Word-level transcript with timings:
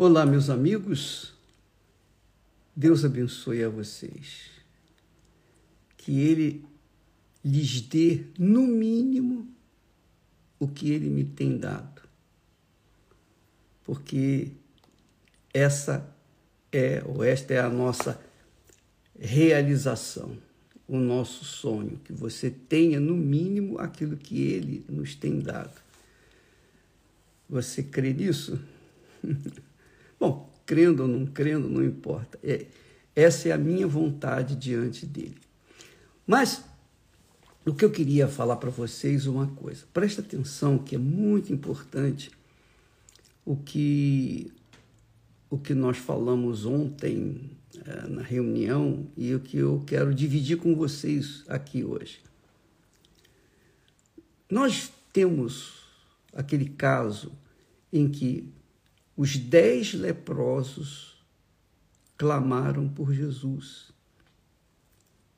Olá, 0.00 0.24
meus 0.24 0.48
amigos. 0.48 1.34
Deus 2.76 3.04
abençoe 3.04 3.64
a 3.64 3.68
vocês. 3.68 4.48
Que 5.96 6.20
Ele 6.20 6.64
lhes 7.44 7.80
dê, 7.80 8.22
no 8.38 8.64
mínimo, 8.64 9.48
o 10.56 10.68
que 10.68 10.92
Ele 10.92 11.08
me 11.08 11.24
tem 11.24 11.58
dado. 11.58 12.00
Porque 13.82 14.52
essa 15.52 16.08
é, 16.70 17.02
ou 17.04 17.24
esta 17.24 17.54
é 17.54 17.58
a 17.58 17.68
nossa 17.68 18.22
realização, 19.18 20.38
o 20.86 20.96
nosso 20.96 21.44
sonho, 21.44 22.00
que 22.04 22.12
você 22.12 22.52
tenha, 22.52 23.00
no 23.00 23.16
mínimo, 23.16 23.80
aquilo 23.80 24.16
que 24.16 24.42
Ele 24.42 24.84
nos 24.88 25.16
tem 25.16 25.40
dado. 25.40 25.82
Você 27.48 27.82
crê 27.82 28.12
nisso? 28.12 28.60
Crendo 30.68 31.04
ou 31.04 31.08
não 31.08 31.24
crendo, 31.24 31.66
não 31.66 31.82
importa. 31.82 32.38
É, 32.42 32.66
essa 33.16 33.48
é 33.48 33.52
a 33.52 33.56
minha 33.56 33.86
vontade 33.86 34.54
diante 34.54 35.06
dele. 35.06 35.38
Mas 36.26 36.62
o 37.64 37.72
que 37.72 37.82
eu 37.82 37.90
queria 37.90 38.28
falar 38.28 38.56
para 38.56 38.68
vocês 38.68 39.26
uma 39.26 39.46
coisa. 39.46 39.86
Presta 39.94 40.20
atenção 40.20 40.76
que 40.76 40.94
é 40.94 40.98
muito 40.98 41.50
importante 41.54 42.30
o 43.46 43.56
que 43.56 44.52
o 45.48 45.56
que 45.56 45.72
nós 45.72 45.96
falamos 45.96 46.66
ontem 46.66 47.50
é, 47.86 48.06
na 48.06 48.20
reunião 48.20 49.06
e 49.16 49.34
o 49.34 49.40
que 49.40 49.56
eu 49.56 49.82
quero 49.86 50.14
dividir 50.14 50.58
com 50.58 50.74
vocês 50.74 51.44
aqui 51.48 51.82
hoje. 51.82 52.20
Nós 54.50 54.92
temos 55.14 55.82
aquele 56.34 56.66
caso 56.68 57.32
em 57.90 58.06
que 58.06 58.52
os 59.18 59.36
dez 59.36 59.92
leprosos 59.94 61.18
clamaram 62.16 62.88
por 62.88 63.12
Jesus. 63.12 63.90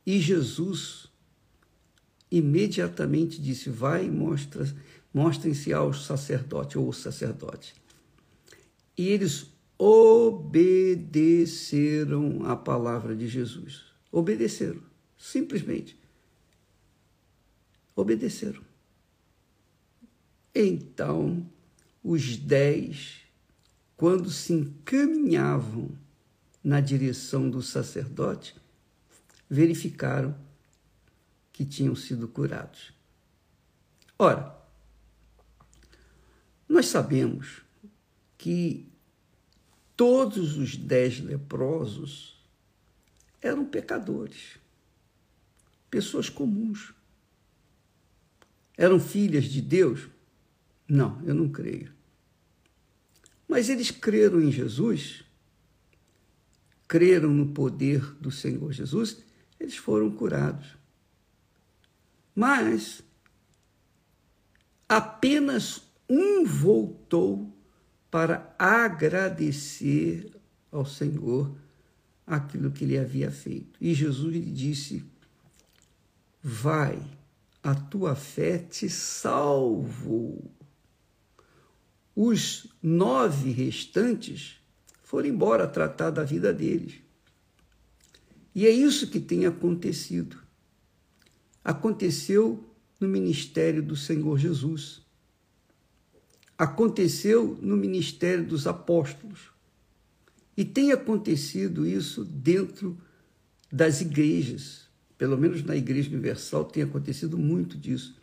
E 0.05 0.21
Jesus 0.21 1.07
imediatamente 2.31 3.41
disse: 3.41 3.71
Vai 3.71 4.05
e 4.05 4.11
mostra, 4.11 4.71
mostrem-se 5.15 5.73
ao 5.73 5.95
sacerdote 5.95 6.77
ou 6.77 6.93
sacerdote. 6.93 7.75
E 8.99 9.09
eles 9.09 9.47
obedeceram 9.79 10.85
à 12.45 12.55
palavra 12.55 13.17
de 13.17 13.27
Jesus. 13.27 13.87
Obedeceram, 14.13 14.83
simplesmente. 15.17 15.99
Obedeceram. 17.97 18.61
Então, 20.55 21.51
os 22.05 22.37
dez 22.37 23.30
quando 24.01 24.31
se 24.31 24.55
encaminhavam 24.55 25.91
na 26.65 26.81
direção 26.81 27.51
do 27.51 27.61
sacerdote, 27.61 28.57
verificaram 29.47 30.35
que 31.53 31.67
tinham 31.67 31.95
sido 31.95 32.27
curados. 32.27 32.95
Ora, 34.19 34.57
nós 36.67 36.87
sabemos 36.87 37.61
que 38.39 38.91
todos 39.95 40.57
os 40.57 40.77
dez 40.77 41.21
leprosos 41.21 42.43
eram 43.43 43.67
pecadores, 43.67 44.57
pessoas 45.91 46.31
comuns. 46.31 46.95
Eram 48.79 48.99
filhas 48.99 49.45
de 49.45 49.61
Deus? 49.61 50.09
Não, 50.89 51.23
eu 51.23 51.35
não 51.35 51.51
creio. 51.51 52.00
Mas 53.51 53.69
eles 53.69 53.91
creram 53.91 54.41
em 54.41 54.53
Jesus, 54.53 55.25
creram 56.87 57.31
no 57.31 57.49
poder 57.49 58.01
do 58.21 58.31
Senhor 58.31 58.73
Jesus, 58.73 59.25
eles 59.59 59.77
foram 59.77 60.09
curados. 60.09 60.77
Mas 62.33 63.03
apenas 64.89 65.83
um 66.09 66.45
voltou 66.45 67.53
para 68.09 68.55
agradecer 68.57 70.33
ao 70.71 70.87
Senhor 70.87 71.53
aquilo 72.25 72.71
que 72.71 72.85
ele 72.85 72.97
havia 72.97 73.33
feito. 73.33 73.77
E 73.81 73.93
Jesus 73.93 74.33
lhe 74.33 74.41
disse: 74.53 75.05
Vai, 76.41 77.03
a 77.65 77.75
tua 77.75 78.15
fé 78.15 78.59
te 78.59 78.89
salvou. 78.89 80.49
Os 82.15 82.67
nove 82.83 83.51
restantes 83.51 84.57
foram 85.03 85.29
embora 85.29 85.67
tratar 85.67 86.11
da 86.11 86.25
vida 86.25 86.53
deles. 86.53 86.95
E 88.55 88.67
é 88.67 88.71
isso 88.71 89.09
que 89.09 89.21
tem 89.21 89.47
acontecido. 89.47 90.39
Aconteceu 91.65 92.65
no 92.99 93.09
ministério 93.09 93.83
do 93.83 93.97
Senhor 93.97 94.39
Jesus. 94.39 95.03
Aconteceu 96.59 97.59
no 97.63 97.77
ministério 97.77 98.45
dos 98.45 98.67
apóstolos. 98.67 99.51
E 100.57 100.65
tem 100.65 100.93
acontecido 100.93 101.87
isso 101.87 102.25
dentro 102.25 102.99
das 103.73 104.01
igrejas. 104.01 104.89
Pelo 105.17 105.39
menos 105.39 105.63
na 105.63 105.77
Igreja 105.77 106.09
Universal 106.11 106.65
tem 106.65 106.83
acontecido 106.83 107.39
muito 107.39 107.79
disso. 107.79 108.15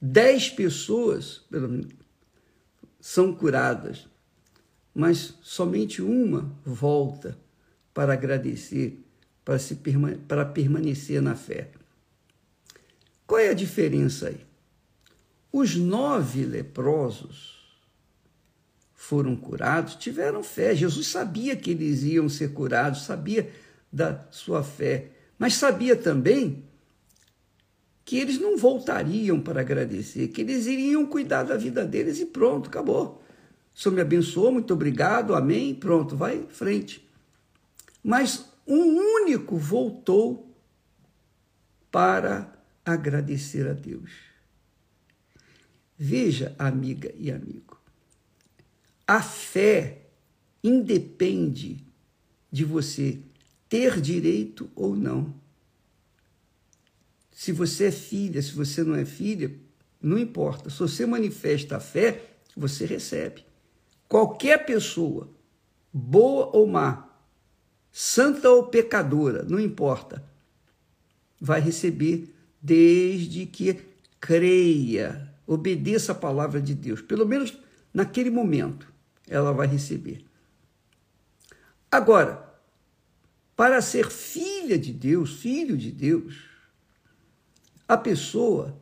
Dez 0.00 0.50
pessoas, 0.50 1.40
pelo 1.50 1.68
menos, 1.68 1.86
são 3.02 3.34
curadas, 3.34 4.06
mas 4.94 5.34
somente 5.42 6.00
uma 6.00 6.56
volta 6.64 7.36
para 7.92 8.12
agradecer, 8.12 9.04
para, 9.44 9.58
se, 9.58 9.76
para 10.28 10.46
permanecer 10.46 11.20
na 11.20 11.34
fé. 11.34 11.72
Qual 13.26 13.40
é 13.40 13.48
a 13.48 13.54
diferença 13.54 14.28
aí? 14.28 14.46
Os 15.52 15.74
nove 15.74 16.44
leprosos 16.44 17.60
foram 18.94 19.34
curados, 19.34 19.96
tiveram 19.96 20.44
fé. 20.44 20.72
Jesus 20.72 21.08
sabia 21.08 21.56
que 21.56 21.72
eles 21.72 22.04
iam 22.04 22.28
ser 22.28 22.52
curados, 22.52 23.02
sabia 23.02 23.52
da 23.92 24.28
sua 24.30 24.62
fé, 24.62 25.10
mas 25.36 25.54
sabia 25.54 25.96
também 25.96 26.64
que 28.04 28.18
eles 28.18 28.38
não 28.38 28.56
voltariam 28.56 29.40
para 29.40 29.60
agradecer, 29.60 30.28
que 30.28 30.40
eles 30.40 30.66
iriam 30.66 31.06
cuidar 31.06 31.44
da 31.44 31.56
vida 31.56 31.84
deles 31.84 32.18
e 32.18 32.26
pronto, 32.26 32.68
acabou. 32.68 33.22
O 33.74 33.78
Senhor 33.78 33.94
me 33.94 34.00
abençoou, 34.00 34.52
muito 34.52 34.74
obrigado, 34.74 35.34
amém, 35.34 35.74
pronto, 35.74 36.16
vai 36.16 36.36
em 36.36 36.46
frente. 36.48 37.08
Mas 38.02 38.44
um 38.66 38.96
único 39.22 39.56
voltou 39.56 40.54
para 41.90 42.52
agradecer 42.84 43.68
a 43.68 43.72
Deus. 43.72 44.10
Veja, 45.96 46.54
amiga 46.58 47.14
e 47.16 47.30
amigo, 47.30 47.80
a 49.06 49.22
fé 49.22 50.06
independe 50.64 51.84
de 52.50 52.64
você 52.64 53.20
ter 53.68 54.00
direito 54.00 54.70
ou 54.74 54.96
não. 54.96 55.34
Se 57.32 57.50
você 57.50 57.86
é 57.86 57.90
filha, 57.90 58.40
se 58.42 58.52
você 58.52 58.84
não 58.84 58.94
é 58.94 59.04
filha, 59.04 59.52
não 60.00 60.18
importa. 60.18 60.68
Se 60.68 60.78
você 60.78 61.06
manifesta 61.06 61.76
a 61.76 61.80
fé, 61.80 62.22
você 62.56 62.84
recebe. 62.84 63.44
Qualquer 64.08 64.66
pessoa, 64.66 65.30
boa 65.92 66.50
ou 66.54 66.66
má, 66.66 67.08
santa 67.90 68.50
ou 68.50 68.66
pecadora, 68.66 69.42
não 69.42 69.58
importa, 69.58 70.22
vai 71.40 71.60
receber 71.60 72.34
desde 72.60 73.46
que 73.46 73.80
creia, 74.20 75.32
obedeça 75.46 76.12
a 76.12 76.14
palavra 76.14 76.60
de 76.60 76.74
Deus. 76.74 77.00
Pelo 77.00 77.26
menos 77.26 77.56
naquele 77.92 78.30
momento, 78.30 78.92
ela 79.26 79.52
vai 79.52 79.66
receber. 79.66 80.24
Agora, 81.90 82.52
para 83.56 83.80
ser 83.80 84.10
filha 84.10 84.78
de 84.78 84.92
Deus, 84.92 85.34
filho 85.40 85.76
de 85.76 85.90
Deus, 85.90 86.51
a 87.92 87.96
pessoa 87.98 88.74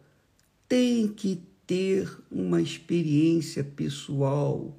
tem 0.69 1.09
que 1.09 1.43
ter 1.67 2.09
uma 2.31 2.63
experiência 2.63 3.65
pessoal 3.65 4.79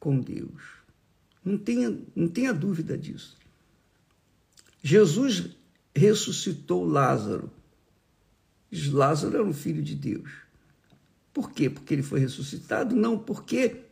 com 0.00 0.18
Deus. 0.18 0.62
Não 1.44 1.56
tenha, 1.56 1.96
não 2.16 2.26
tenha 2.26 2.52
dúvida 2.52 2.98
disso. 2.98 3.36
Jesus 4.82 5.50
ressuscitou 5.94 6.84
Lázaro. 6.84 7.48
Lázaro 8.90 9.36
era 9.36 9.44
um 9.44 9.54
filho 9.54 9.80
de 9.80 9.94
Deus. 9.94 10.28
Por 11.32 11.52
quê? 11.52 11.70
Porque 11.70 11.94
ele 11.94 12.02
foi 12.02 12.18
ressuscitado? 12.18 12.96
Não, 12.96 13.16
porque 13.16 13.82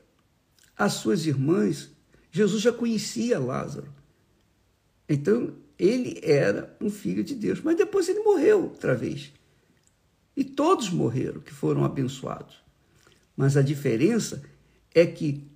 as 0.77 0.95
suas 0.95 1.27
irmãs, 1.27 1.93
Jesus 2.33 2.61
já 2.61 2.73
conhecia 2.73 3.39
Lázaro. 3.39 3.95
Então, 5.09 5.55
ele 5.79 6.19
era 6.25 6.77
um 6.81 6.91
filho 6.91 7.23
de 7.23 7.37
Deus. 7.37 7.61
Mas 7.61 7.77
depois 7.77 8.09
ele 8.09 8.19
morreu 8.19 8.65
outra 8.65 8.97
vez. 8.97 9.33
E 10.37 10.45
todos 10.45 10.91
morreram 10.91 11.41
que 11.41 11.53
foram 11.53 11.85
abençoados. 11.85 12.63
Mas 13.37 13.57
a 13.57 13.63
diferença 13.63 14.43
é 14.95 15.07
que 15.07 15.49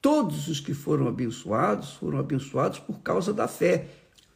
Todos 0.00 0.48
os 0.48 0.60
que 0.60 0.72
foram 0.72 1.06
abençoados 1.08 1.92
foram 1.92 2.18
abençoados 2.18 2.78
por 2.78 3.00
causa 3.00 3.32
da 3.34 3.46
fé. 3.46 3.88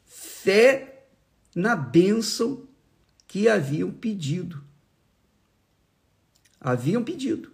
Fé 0.05 1.07
na 1.55 1.75
bênção 1.75 2.69
que 3.27 3.49
haviam 3.49 3.91
pedido. 3.91 4.63
Haviam 6.61 7.03
pedido. 7.03 7.51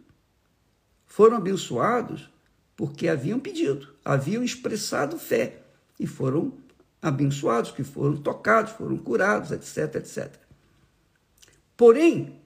Foram 1.07 1.37
abençoados 1.37 2.29
porque 2.77 3.09
haviam 3.09 3.39
pedido, 3.39 3.95
haviam 4.05 4.43
expressado 4.43 5.19
fé 5.19 5.63
e 5.99 6.07
foram 6.07 6.55
abençoados, 7.03 7.71
que 7.71 7.85
foram 7.85 8.17
tocados, 8.17 8.73
foram 8.73 8.97
curados, 8.97 9.51
etc, 9.51 9.97
etc. 9.97 10.35
Porém, 11.81 12.39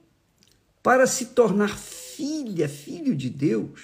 para 0.81 1.05
se 1.05 1.25
tornar 1.25 1.77
filha, 1.77 2.69
filho 2.69 3.13
de 3.13 3.29
Deus, 3.29 3.81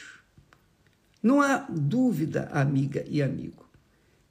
não 1.21 1.42
há 1.42 1.57
dúvida, 1.69 2.48
amiga 2.53 3.03
e 3.06 3.21
amigo, 3.21 3.69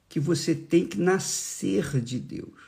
que 0.09 0.19
você 0.19 0.55
tem 0.55 0.87
que 0.87 0.99
nascer 0.99 2.01
de 2.01 2.17
Deus, 2.17 2.59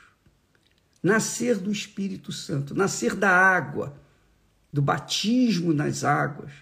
nascer 1.02 1.58
do 1.58 1.72
Espírito 1.72 2.30
Santo, 2.30 2.76
nascer 2.76 3.16
da 3.16 3.28
água, 3.28 4.00
do 4.72 4.80
batismo 4.80 5.74
nas 5.74 6.04
águas 6.04 6.52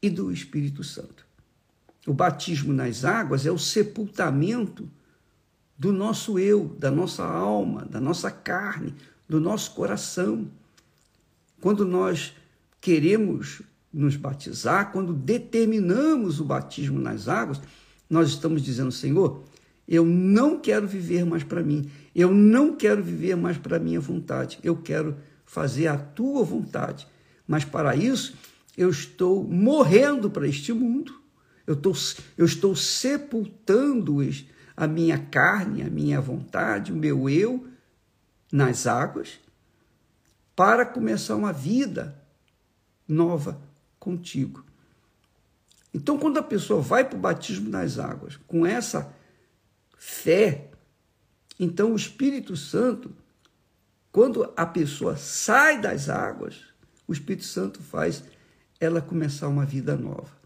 e 0.00 0.08
do 0.08 0.32
Espírito 0.32 0.82
Santo. 0.82 1.26
O 2.06 2.14
batismo 2.14 2.72
nas 2.72 3.04
águas 3.04 3.44
é 3.44 3.50
o 3.50 3.58
sepultamento 3.58 4.90
do 5.76 5.92
nosso 5.92 6.38
eu, 6.38 6.74
da 6.78 6.90
nossa 6.90 7.22
alma, 7.22 7.84
da 7.84 8.00
nossa 8.00 8.30
carne, 8.30 8.94
do 9.30 9.38
nosso 9.38 9.70
coração. 9.76 10.50
Quando 11.60 11.84
nós 11.84 12.34
queremos 12.80 13.62
nos 13.92 14.16
batizar, 14.16 14.90
quando 14.90 15.12
determinamos 15.12 16.40
o 16.40 16.44
batismo 16.44 16.98
nas 16.98 17.28
águas, 17.28 17.60
nós 18.08 18.28
estamos 18.28 18.60
dizendo, 18.60 18.90
Senhor, 18.90 19.44
eu 19.86 20.04
não 20.04 20.58
quero 20.58 20.86
viver 20.86 21.24
mais 21.24 21.44
para 21.44 21.62
mim, 21.62 21.88
eu 22.12 22.34
não 22.34 22.74
quero 22.74 23.04
viver 23.04 23.36
mais 23.36 23.56
para 23.56 23.76
a 23.76 23.80
minha 23.80 24.00
vontade, 24.00 24.58
eu 24.64 24.76
quero 24.76 25.16
fazer 25.46 25.86
a 25.86 25.96
tua 25.96 26.42
vontade. 26.42 27.06
Mas 27.46 27.64
para 27.64 27.94
isso, 27.94 28.34
eu 28.76 28.90
estou 28.90 29.44
morrendo 29.44 30.28
para 30.28 30.48
este 30.48 30.72
mundo, 30.72 31.14
eu, 31.64 31.76
tô, 31.76 31.92
eu 32.36 32.46
estou 32.46 32.74
sepultando 32.74 34.18
a 34.76 34.88
minha 34.88 35.18
carne, 35.18 35.82
a 35.82 35.88
minha 35.88 36.20
vontade, 36.20 36.92
o 36.92 36.96
meu 36.96 37.28
eu 37.30 37.69
nas 38.50 38.86
águas, 38.86 39.40
para 40.54 40.84
começar 40.84 41.36
uma 41.36 41.52
vida 41.52 42.20
nova 43.06 43.60
contigo. 43.98 44.64
Então, 45.92 46.18
quando 46.18 46.38
a 46.38 46.42
pessoa 46.42 46.80
vai 46.80 47.04
para 47.04 47.16
o 47.16 47.20
batismo 47.20 47.68
nas 47.68 47.98
águas 47.98 48.36
com 48.46 48.64
essa 48.64 49.12
fé, 49.96 50.70
então 51.58 51.92
o 51.92 51.96
Espírito 51.96 52.56
Santo, 52.56 53.14
quando 54.12 54.52
a 54.56 54.66
pessoa 54.66 55.16
sai 55.16 55.80
das 55.80 56.08
águas, 56.08 56.62
o 57.06 57.12
Espírito 57.12 57.44
Santo 57.44 57.82
faz 57.82 58.22
ela 58.78 59.00
começar 59.00 59.48
uma 59.48 59.66
vida 59.66 59.96
nova. 59.96 60.38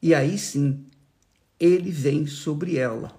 E 0.00 0.14
aí 0.14 0.38
sim, 0.38 0.86
ele 1.58 1.90
vem 1.90 2.26
sobre 2.26 2.76
ela. 2.76 3.17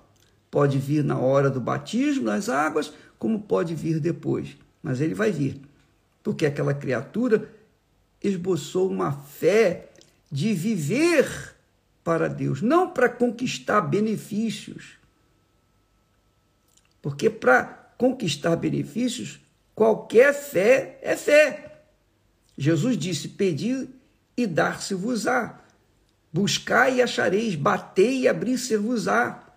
Pode 0.51 0.78
vir 0.78 1.04
na 1.04 1.18
hora 1.18 1.50
do 1.50 1.60
batismo 1.60 2.25
nas 2.25 2.50
águas, 2.50 2.92
como 3.18 3.42
pode 3.42 3.75
vir 3.75 4.00
depois, 4.00 4.57
mas 4.81 5.01
ele 5.01 5.13
vai 5.13 5.31
vir. 5.31 5.62
Porque 6.24 6.46
aquela 6.46 6.74
criatura 6.74 7.50
esboçou 8.24 8.90
uma 8.90 9.12
fé 9.12 9.90
de 10.31 10.54
viver 10.54 11.56
para 12.04 12.28
Deus, 12.28 12.62
não 12.62 12.90
para 12.90 13.10
conquistar 13.10 13.81
benefícios. 13.81 14.98
Porque 17.01 17.30
para 17.30 17.66
conquistar 17.98 18.56
benefícios, 18.56 19.40
qualquer 19.75 20.34
fé 20.34 21.00
é 21.01 21.16
fé. 21.16 21.84
Jesus 22.57 22.98
disse: 22.98 23.30
Pedi 23.30 23.90
e 24.36 24.48
dar-se-vos-á. 24.48 25.60
Buscai 26.31 26.96
e 26.96 27.01
achareis, 27.01 27.56
batei 27.56 28.22
e 28.22 28.28
abrir-se-vos-á. 28.28 29.49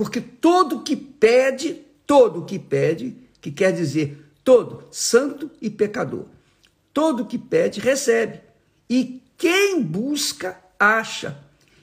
Porque 0.00 0.18
todo 0.18 0.80
que 0.80 0.96
pede, 0.96 1.74
todo 2.06 2.46
que 2.46 2.58
pede, 2.58 3.14
que 3.38 3.50
quer 3.50 3.70
dizer 3.70 4.32
todo, 4.42 4.88
santo 4.90 5.50
e 5.60 5.68
pecador 5.68 6.24
Todo 6.90 7.26
que 7.26 7.36
pede, 7.36 7.80
recebe. 7.80 8.40
E 8.88 9.22
quem 9.36 9.82
busca, 9.82 10.58
acha. 10.78 11.36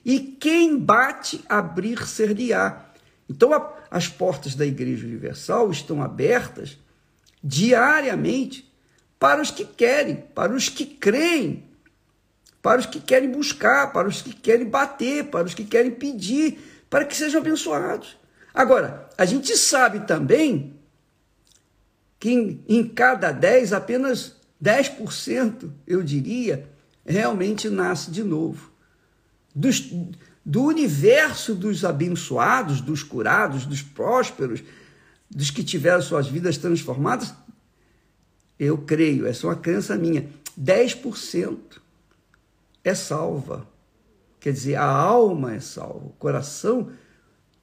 E 0.03 0.19
quem 0.19 0.79
bate, 0.79 1.45
abrir-ser-lhe-á. 1.47 2.87
Então, 3.29 3.53
a, 3.53 3.71
as 3.91 4.07
portas 4.07 4.55
da 4.55 4.65
Igreja 4.65 5.05
Universal 5.05 5.69
estão 5.69 6.01
abertas 6.01 6.75
diariamente 7.43 8.67
para 9.19 9.39
os 9.39 9.51
que 9.51 9.63
querem, 9.63 10.15
para 10.15 10.55
os 10.55 10.69
que 10.69 10.87
creem, 10.87 11.63
para 12.63 12.79
os 12.79 12.87
que 12.87 12.99
querem 12.99 13.29
buscar, 13.29 13.93
para 13.93 14.07
os 14.07 14.23
que 14.23 14.33
querem 14.33 14.67
bater, 14.67 15.25
para 15.25 15.45
os 15.45 15.53
que 15.53 15.63
querem 15.63 15.91
pedir, 15.91 16.76
para 16.89 17.05
que 17.05 17.15
sejam 17.15 17.41
abençoados. 17.41 18.17
Agora, 18.53 19.09
a 19.17 19.25
gente 19.25 19.55
sabe 19.55 20.01
também 20.01 20.75
que 22.19 22.31
em, 22.31 22.63
em 22.67 22.87
cada 22.87 23.31
dez, 23.31 23.73
apenas 23.73 24.35
10%, 24.63 25.69
eu 25.85 26.01
diria, 26.01 26.67
realmente 27.05 27.69
nasce 27.69 28.09
de 28.09 28.23
novo. 28.23 28.71
Dos, 29.53 29.91
do 30.45 30.63
universo 30.63 31.53
dos 31.53 31.85
abençoados, 31.85 32.81
dos 32.81 33.03
curados, 33.03 33.65
dos 33.65 33.81
prósperos, 33.81 34.63
dos 35.29 35.51
que 35.51 35.63
tiveram 35.63 36.01
suas 36.01 36.27
vidas 36.27 36.57
transformadas, 36.57 37.33
eu 38.59 38.77
creio, 38.77 39.27
essa 39.27 39.45
é 39.45 39.49
uma 39.49 39.55
crença 39.55 39.95
minha, 39.95 40.27
10% 40.59 41.57
é 42.83 42.95
salva. 42.95 43.67
Quer 44.47 44.53
dizer, 44.53 44.75
a 44.75 44.85
alma 44.85 45.55
é 45.55 45.59
salva, 45.59 46.05
o 46.05 46.13
coração 46.17 46.89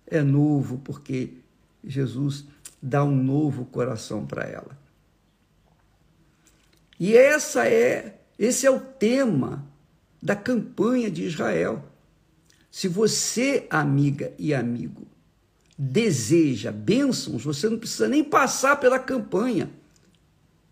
é 0.07 0.21
novo, 0.21 0.77
porque 0.85 1.31
Jesus 1.83 2.45
dá 2.83 3.03
um 3.03 3.17
novo 3.17 3.65
coração 3.65 4.27
para 4.27 4.45
ela. 4.45 4.79
E 7.01 7.17
essa 7.17 7.67
é, 7.67 8.21
esse 8.39 8.67
é 8.67 8.71
o 8.71 8.79
tema 8.79 9.65
da 10.21 10.37
campanha 10.37 11.11
de 11.11 11.25
Israel. 11.25 11.83
Se 12.71 12.87
você, 12.87 13.67
amiga 13.71 14.35
e 14.39 14.53
amigo, 14.53 15.07
deseja 15.79 16.71
bênçãos, 16.71 17.45
você 17.45 17.67
não 17.67 17.79
precisa 17.79 18.09
nem 18.09 18.23
passar 18.23 18.79
pela 18.79 18.99
campanha. 18.99 19.71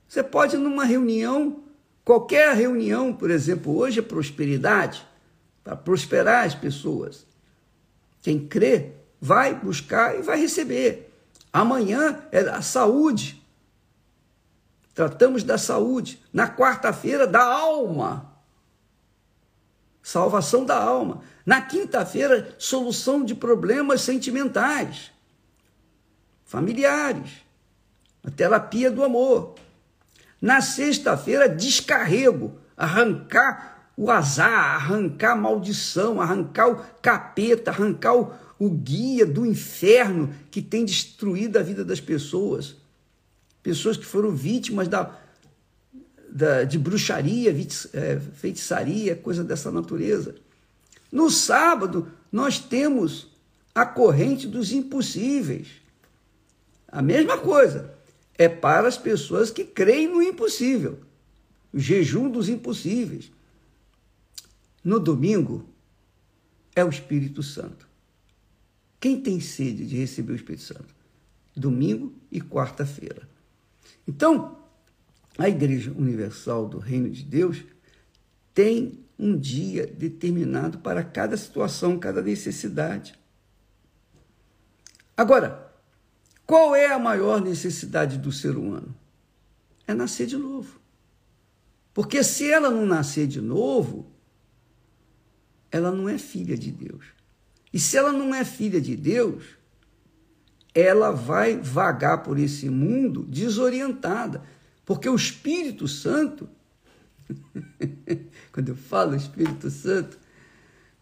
Você 0.06 0.22
pode 0.22 0.58
numa 0.58 0.84
reunião, 0.84 1.62
qualquer 2.04 2.54
reunião, 2.54 3.14
por 3.14 3.30
exemplo, 3.30 3.74
hoje 3.74 4.00
é 4.00 4.02
prosperidade, 4.02 5.10
para 5.62 5.76
prosperar 5.76 6.46
as 6.46 6.54
pessoas. 6.54 7.26
Quem 8.20 8.46
crê 8.46 8.92
vai 9.20 9.54
buscar 9.54 10.18
e 10.18 10.22
vai 10.22 10.40
receber. 10.40 11.12
Amanhã 11.52 12.22
é 12.32 12.40
a 12.40 12.62
saúde, 12.62 13.42
Tratamos 14.94 15.42
da 15.42 15.56
saúde. 15.56 16.22
Na 16.32 16.48
quarta-feira, 16.48 17.26
da 17.26 17.42
alma. 17.42 18.30
Salvação 20.02 20.64
da 20.64 20.76
alma. 20.76 21.22
Na 21.46 21.60
quinta-feira, 21.60 22.54
solução 22.58 23.24
de 23.24 23.34
problemas 23.34 24.02
sentimentais, 24.02 25.10
familiares. 26.44 27.30
A 28.24 28.30
terapia 28.30 28.90
do 28.90 29.02
amor. 29.02 29.54
Na 30.40 30.60
sexta-feira, 30.60 31.48
descarrego. 31.48 32.58
Arrancar 32.76 33.71
o 33.96 34.10
azar, 34.10 34.74
arrancar 34.74 35.32
a 35.32 35.36
maldição, 35.36 36.20
arrancar 36.20 36.68
o 36.68 36.76
capeta, 37.00 37.70
arrancar 37.70 38.14
o, 38.14 38.32
o 38.58 38.70
guia 38.70 39.26
do 39.26 39.44
inferno 39.44 40.34
que 40.50 40.62
tem 40.62 40.84
destruído 40.84 41.58
a 41.58 41.62
vida 41.62 41.84
das 41.84 42.00
pessoas 42.00 42.76
pessoas 43.62 43.96
que 43.96 44.04
foram 44.04 44.30
vítimas 44.32 44.88
da, 44.88 45.16
da, 46.28 46.64
de 46.64 46.78
bruxaria, 46.78 47.54
é, 47.92 48.20
feitiçaria, 48.34 49.14
coisa 49.14 49.44
dessa 49.44 49.70
natureza. 49.70 50.34
No 51.10 51.30
sábado, 51.30 52.10
nós 52.30 52.58
temos 52.58 53.28
a 53.74 53.86
corrente 53.86 54.46
dos 54.46 54.72
impossíveis. 54.72 55.68
A 56.88 57.00
mesma 57.00 57.38
coisa. 57.38 57.94
É 58.38 58.48
para 58.48 58.88
as 58.88 58.96
pessoas 58.96 59.50
que 59.50 59.62
creem 59.62 60.08
no 60.08 60.22
impossível. 60.22 60.98
O 61.72 61.78
jejum 61.78 62.30
dos 62.30 62.48
impossíveis. 62.48 63.30
No 64.82 64.98
domingo, 64.98 65.68
é 66.74 66.84
o 66.84 66.88
Espírito 66.88 67.42
Santo. 67.42 67.88
Quem 68.98 69.20
tem 69.20 69.40
sede 69.40 69.86
de 69.86 69.96
receber 69.96 70.32
o 70.32 70.36
Espírito 70.36 70.62
Santo? 70.62 70.94
Domingo 71.54 72.14
e 72.30 72.40
quarta-feira. 72.40 73.28
Então, 74.06 74.58
a 75.38 75.48
Igreja 75.48 75.92
Universal 75.92 76.68
do 76.68 76.78
Reino 76.78 77.10
de 77.10 77.24
Deus 77.24 77.64
tem 78.54 79.00
um 79.18 79.36
dia 79.36 79.86
determinado 79.86 80.78
para 80.78 81.02
cada 81.02 81.36
situação, 81.36 81.98
cada 81.98 82.22
necessidade. 82.22 83.14
Agora, 85.16 85.72
qual 86.46 86.74
é 86.74 86.92
a 86.92 86.98
maior 86.98 87.40
necessidade 87.40 88.18
do 88.18 88.32
ser 88.32 88.56
humano? 88.56 88.94
É 89.86 89.94
nascer 89.94 90.26
de 90.26 90.36
novo. 90.36 90.80
Porque 91.94 92.22
se 92.24 92.50
ela 92.50 92.70
não 92.70 92.86
nascer 92.86 93.26
de 93.26 93.40
novo, 93.40 94.11
ela 95.72 95.90
não 95.90 96.08
é 96.08 96.18
filha 96.18 96.56
de 96.56 96.70
Deus. 96.70 97.06
E 97.72 97.80
se 97.80 97.96
ela 97.96 98.12
não 98.12 98.34
é 98.34 98.44
filha 98.44 98.80
de 98.80 98.94
Deus, 98.94 99.42
ela 100.74 101.10
vai 101.10 101.56
vagar 101.56 102.22
por 102.22 102.38
esse 102.38 102.68
mundo 102.68 103.24
desorientada. 103.24 104.42
Porque 104.84 105.08
o 105.08 105.16
Espírito 105.16 105.88
Santo, 105.88 106.48
quando 108.52 108.68
eu 108.68 108.76
falo 108.76 109.16
Espírito 109.16 109.70
Santo, 109.70 110.18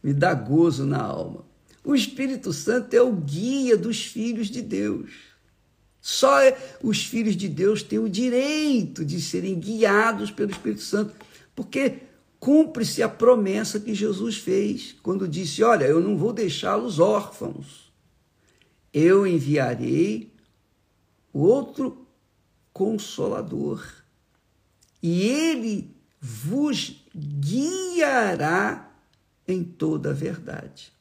me 0.02 0.14
dá 0.14 0.32
gozo 0.32 0.86
na 0.86 1.02
alma. 1.02 1.44
O 1.82 1.94
Espírito 1.94 2.52
Santo 2.52 2.94
é 2.94 3.02
o 3.02 3.12
guia 3.12 3.76
dos 3.76 4.04
filhos 4.04 4.48
de 4.48 4.62
Deus. 4.62 5.10
Só 6.00 6.38
os 6.82 7.04
filhos 7.04 7.36
de 7.36 7.48
Deus 7.48 7.82
têm 7.82 7.98
o 7.98 8.08
direito 8.08 9.04
de 9.04 9.20
serem 9.20 9.58
guiados 9.58 10.30
pelo 10.30 10.50
Espírito 10.50 10.82
Santo, 10.82 11.14
porque 11.54 12.09
cumpre-se 12.40 13.02
a 13.02 13.08
promessa 13.08 13.78
que 13.78 13.94
Jesus 13.94 14.38
fez 14.38 14.96
quando 15.02 15.28
disse: 15.28 15.62
Olha, 15.62 15.84
eu 15.84 16.00
não 16.00 16.16
vou 16.16 16.32
deixá-los 16.32 16.98
órfãos, 16.98 17.92
eu 18.92 19.26
enviarei 19.26 20.32
outro 21.32 22.06
consolador, 22.72 23.86
e 25.02 25.22
ele 25.22 25.94
vos 26.18 27.04
guiará 27.14 28.90
em 29.46 29.62
toda 29.62 30.10
a 30.10 30.14
verdade. 30.14 30.92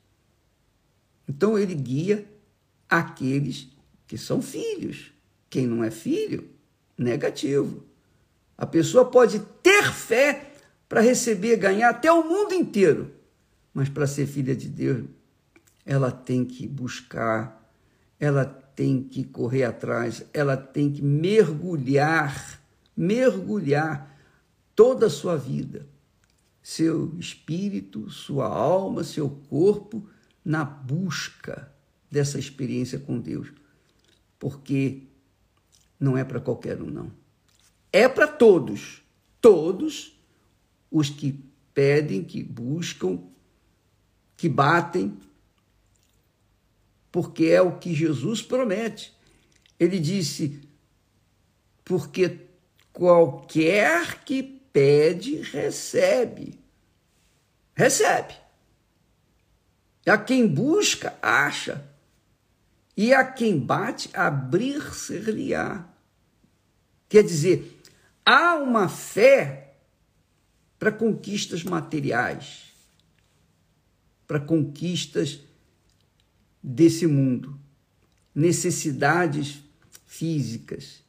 Então 1.28 1.58
ele 1.58 1.76
guia 1.76 2.28
aqueles 2.90 3.68
que 4.08 4.18
são 4.18 4.42
filhos. 4.42 5.14
Quem 5.50 5.68
não 5.68 5.84
é 5.84 5.92
filho, 5.92 6.50
negativo. 6.98 7.84
A 8.58 8.66
pessoa 8.66 9.06
pode 9.06 9.40
ter 9.62 9.92
fé 9.92 10.49
para 10.90 11.00
receber, 11.00 11.56
ganhar 11.56 11.90
até 11.90 12.12
o 12.12 12.28
mundo 12.28 12.54
inteiro, 12.54 13.14
mas 13.74 13.88
para 13.88 14.08
ser 14.08 14.26
filha 14.26 14.54
de 14.56 14.68
Deus, 14.68 15.06
ela 15.86 16.12
tem 16.12 16.44
que 16.44 16.68
buscar, 16.68 17.72
ela 18.20 18.44
tem 18.44 19.02
que 19.02 19.24
correr 19.24 19.64
atrás, 19.64 20.26
ela 20.34 20.58
tem 20.58 20.92
que 20.92 21.02
mergulhar, 21.02 22.60
mergulhar 22.98 24.20
toda 24.76 25.06
a 25.06 25.10
sua 25.10 25.38
vida, 25.38 25.88
seu 26.62 27.16
espírito, 27.18 28.10
sua 28.10 28.48
alma, 28.48 29.04
seu 29.04 29.30
corpo 29.30 30.06
na 30.44 30.66
busca 30.66 31.72
dessa 32.12 32.40
experiência 32.40 33.00
com 33.00 33.20
Deus 33.20 33.54
porque 34.40 35.04
não 36.00 36.18
é 36.18 36.24
para 36.24 36.40
qualquer 36.40 36.82
um, 36.82 36.90
não. 36.90 37.12
É 37.92 38.08
para 38.08 38.26
todos. 38.26 39.04
Todos 39.42 40.19
os 40.92 41.10
que 41.10 41.44
pedem, 41.74 42.24
que 42.24 42.44
buscam, 42.44 43.22
que 44.36 44.50
batem, 44.50 45.18
porque 47.12 47.46
é 47.46 47.62
o 47.62 47.78
que 47.78 47.94
Jesus 47.94 48.42
promete. 48.42 49.14
Ele 49.80 50.00
disse: 50.00 50.62
porque 51.84 52.48
qualquer 52.94 54.24
que 54.24 54.44
pede, 54.44 55.42
recebe. 55.42 56.60
Recebe. 57.74 58.36
A 60.06 60.18
quem 60.18 60.48
busca, 60.48 61.18
acha 61.22 61.88
e 62.96 63.14
a 63.14 63.24
quem 63.24 63.58
bate, 63.58 64.10
abrir-se-lhe-á. 64.14 65.88
Quer 67.08 67.24
dizer, 67.24 67.82
há 68.26 68.56
uma 68.56 68.90
fé 68.90 69.69
para 70.80 70.92
conquistas 70.92 71.64
materiais, 71.64 72.74
para 74.26 74.40
conquistas 74.40 75.42
desse 76.64 77.06
mundo, 77.06 77.60
necessidades 78.34 79.62
físicas, 80.08 81.04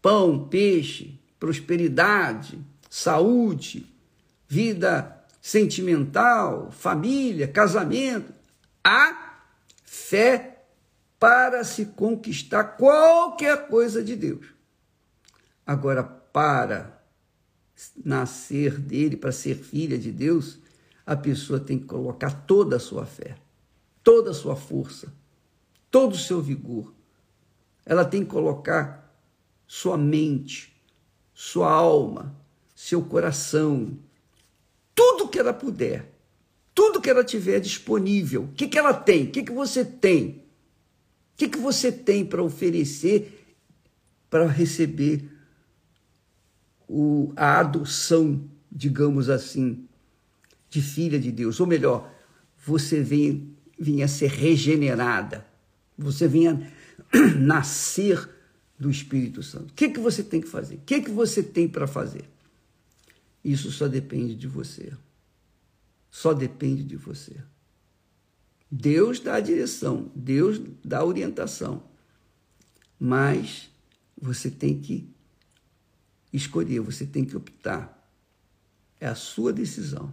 pão, 0.00 0.48
peixe, 0.48 1.18
prosperidade, 1.38 2.58
saúde, 2.88 3.92
vida 4.46 5.24
sentimental, 5.42 6.70
família, 6.70 7.48
casamento. 7.48 8.32
Há 8.82 9.42
fé 9.82 10.64
para 11.18 11.64
se 11.64 11.86
conquistar 11.86 12.64
qualquer 12.76 13.66
coisa 13.66 14.02
de 14.02 14.14
Deus. 14.14 14.46
Agora, 15.66 16.02
para 16.04 16.93
nascer 18.04 18.78
dele, 18.78 19.16
para 19.16 19.32
ser 19.32 19.56
filha 19.56 19.98
de 19.98 20.12
Deus, 20.12 20.58
a 21.04 21.16
pessoa 21.16 21.60
tem 21.60 21.78
que 21.78 21.86
colocar 21.86 22.30
toda 22.30 22.76
a 22.76 22.80
sua 22.80 23.04
fé, 23.04 23.36
toda 24.02 24.30
a 24.30 24.34
sua 24.34 24.56
força, 24.56 25.12
todo 25.90 26.12
o 26.12 26.18
seu 26.18 26.40
vigor. 26.40 26.92
Ela 27.84 28.04
tem 28.04 28.24
que 28.24 28.30
colocar 28.30 29.14
sua 29.66 29.98
mente, 29.98 30.74
sua 31.34 31.70
alma, 31.70 32.34
seu 32.74 33.02
coração, 33.02 33.98
tudo 34.94 35.28
que 35.28 35.38
ela 35.38 35.52
puder, 35.52 36.10
tudo 36.74 37.00
que 37.00 37.10
ela 37.10 37.24
tiver 37.24 37.60
disponível. 37.60 38.44
O 38.44 38.52
que, 38.52 38.68
que 38.68 38.78
ela 38.78 38.94
tem? 38.94 39.24
O 39.24 39.30
que, 39.30 39.42
que 39.42 39.52
você 39.52 39.84
tem? 39.84 40.44
O 41.34 41.36
que, 41.36 41.48
que 41.48 41.58
você 41.58 41.90
tem 41.90 42.24
para 42.24 42.42
oferecer 42.42 43.44
para 44.34 44.48
receber 44.48 45.30
o, 46.88 47.32
a 47.36 47.60
adoção, 47.60 48.48
digamos 48.70 49.28
assim, 49.28 49.86
de 50.68 50.82
filha 50.82 51.18
de 51.18 51.30
Deus? 51.30 51.60
Ou 51.60 51.66
melhor, 51.66 52.12
você 52.64 53.02
vinha, 53.02 53.40
vinha 53.78 54.08
ser 54.08 54.30
regenerada, 54.30 55.46
você 55.96 56.26
vinha 56.26 56.70
nascer 57.38 58.28
do 58.78 58.90
Espírito 58.90 59.42
Santo. 59.42 59.70
O 59.70 59.74
que, 59.74 59.88
que 59.88 60.00
você 60.00 60.22
tem 60.22 60.40
que 60.40 60.48
fazer? 60.48 60.76
O 60.76 60.80
que, 60.80 61.00
que 61.00 61.10
você 61.10 61.42
tem 61.42 61.68
para 61.68 61.86
fazer? 61.86 62.24
Isso 63.44 63.70
só 63.70 63.86
depende 63.86 64.34
de 64.34 64.48
você. 64.48 64.92
Só 66.10 66.32
depende 66.32 66.82
de 66.82 66.96
você. 66.96 67.36
Deus 68.70 69.20
dá 69.20 69.36
a 69.36 69.40
direção, 69.40 70.10
Deus 70.14 70.60
dá 70.84 70.98
a 70.98 71.04
orientação. 71.04 71.84
Mas 72.98 73.70
você 74.20 74.50
tem 74.50 74.80
que 74.80 75.13
escolher, 76.36 76.80
você 76.80 77.06
tem 77.06 77.24
que 77.24 77.36
optar. 77.36 77.92
É 79.00 79.06
a 79.06 79.14
sua 79.14 79.52
decisão. 79.52 80.12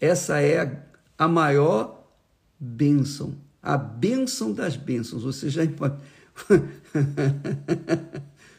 Essa 0.00 0.40
é 0.40 0.86
a 1.16 1.26
maior 1.26 2.06
bênção, 2.58 3.34
a 3.62 3.78
bênção 3.78 4.52
das 4.52 4.76
bênçãos. 4.76 5.22
Você 5.22 5.48
já, 5.48 5.62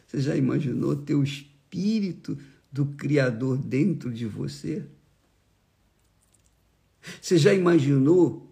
você 0.07 0.19
já 0.19 0.35
imaginou 0.35 0.95
ter 0.95 1.13
o 1.15 1.23
espírito 1.23 2.37
do 2.71 2.85
Criador 2.87 3.57
dentro 3.57 4.11
de 4.11 4.25
você? 4.25 4.83
Você 7.21 7.37
já 7.37 7.53
imaginou? 7.53 8.51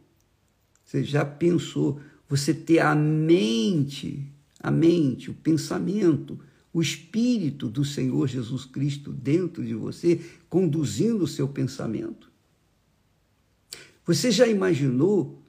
Você 0.85 1.03
já 1.03 1.25
pensou 1.25 1.99
você 2.27 2.53
ter 2.53 2.79
a 2.79 2.95
mente, 2.95 4.31
a 4.65 4.71
mente, 4.71 5.29
o 5.29 5.33
pensamento, 5.35 6.39
o 6.73 6.81
espírito 6.81 7.69
do 7.69 7.85
Senhor 7.85 8.27
Jesus 8.27 8.65
Cristo 8.65 9.13
dentro 9.13 9.63
de 9.63 9.75
você, 9.75 10.19
conduzindo 10.49 11.23
o 11.23 11.27
seu 11.27 11.47
pensamento? 11.47 12.31
Você 14.07 14.31
já 14.31 14.47
imaginou 14.47 15.39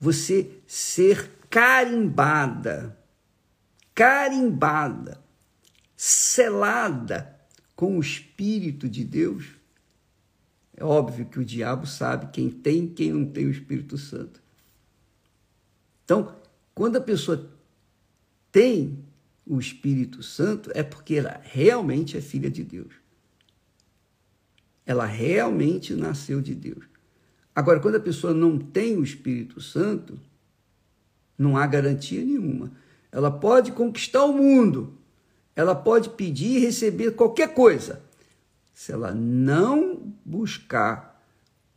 você 0.00 0.50
ser 0.66 1.30
carimbada, 1.48 2.98
carimbada, 3.94 5.22
selada 5.96 7.38
com 7.76 7.96
o 7.96 8.00
Espírito 8.00 8.88
de 8.88 9.04
Deus? 9.04 9.46
É 10.76 10.82
óbvio 10.82 11.26
que 11.26 11.38
o 11.38 11.44
diabo 11.44 11.86
sabe 11.86 12.32
quem 12.32 12.50
tem 12.50 12.86
e 12.86 12.90
quem 12.90 13.12
não 13.12 13.24
tem 13.24 13.46
o 13.46 13.52
Espírito 13.52 13.96
Santo. 13.96 14.42
Então, 16.04 16.34
quando 16.74 16.96
a 16.96 17.00
pessoa 17.00 17.53
tem 18.54 19.04
o 19.44 19.58
Espírito 19.58 20.22
Santo, 20.22 20.70
é 20.76 20.84
porque 20.84 21.16
ela 21.16 21.40
realmente 21.42 22.16
é 22.16 22.20
filha 22.20 22.48
de 22.48 22.62
Deus. 22.62 22.94
Ela 24.86 25.06
realmente 25.06 25.92
nasceu 25.92 26.40
de 26.40 26.54
Deus. 26.54 26.84
Agora, 27.52 27.80
quando 27.80 27.96
a 27.96 28.00
pessoa 28.00 28.32
não 28.32 28.56
tem 28.56 28.96
o 28.96 29.02
Espírito 29.02 29.60
Santo, 29.60 30.16
não 31.36 31.56
há 31.56 31.66
garantia 31.66 32.24
nenhuma. 32.24 32.70
Ela 33.10 33.28
pode 33.28 33.72
conquistar 33.72 34.24
o 34.24 34.32
mundo, 34.32 34.96
ela 35.56 35.74
pode 35.74 36.10
pedir 36.10 36.58
e 36.58 36.60
receber 36.60 37.16
qualquer 37.16 37.54
coisa, 37.54 38.04
se 38.72 38.92
ela 38.92 39.12
não 39.12 40.14
buscar 40.24 41.20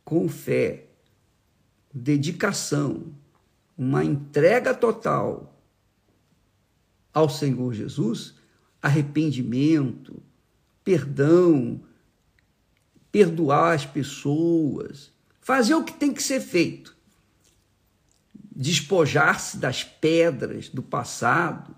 com 0.04 0.28
fé, 0.28 0.86
dedicação, 1.92 3.12
uma 3.76 4.04
entrega 4.04 4.72
total 4.72 5.57
ao 7.18 7.28
Senhor 7.28 7.74
Jesus, 7.74 8.34
arrependimento, 8.80 10.22
perdão, 10.84 11.80
perdoar 13.10 13.74
as 13.74 13.84
pessoas, 13.84 15.10
fazer 15.40 15.74
o 15.74 15.82
que 15.82 15.92
tem 15.92 16.14
que 16.14 16.22
ser 16.22 16.40
feito, 16.40 16.96
despojar-se 18.54 19.56
das 19.56 19.82
pedras 19.82 20.68
do 20.68 20.82
passado, 20.82 21.74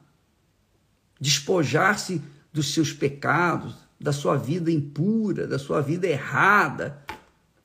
despojar-se 1.19 2.21
dos 2.53 2.75
seus 2.75 2.93
pecados, 2.93 3.77
da 3.99 4.13
sua 4.13 4.37
vida 4.37 4.71
impura, 4.71 5.47
da 5.47 5.59
sua 5.59 5.81
vida 5.81 6.07
errada, 6.07 7.03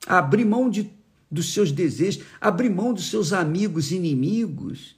abrir 0.06 0.46
mão 0.46 0.70
de, 0.70 0.90
dos 1.30 1.52
seus 1.52 1.70
desejos, 1.70 2.24
abrir 2.40 2.70
mão 2.70 2.94
dos 2.94 3.10
seus 3.10 3.32
amigos 3.32 3.92
inimigos, 3.92 4.96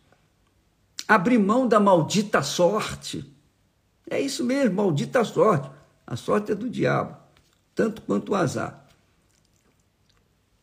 abrir 1.08 1.38
mão 1.38 1.66
da 1.66 1.80
maldita 1.80 2.42
sorte. 2.42 3.24
É 4.08 4.20
isso 4.20 4.44
mesmo, 4.44 4.76
maldita 4.76 5.24
sorte. 5.24 5.70
A 6.06 6.14
sorte 6.14 6.52
é 6.52 6.54
do 6.54 6.68
diabo, 6.68 7.16
tanto 7.74 8.02
quanto 8.02 8.32
o 8.32 8.34
azar. 8.34 8.86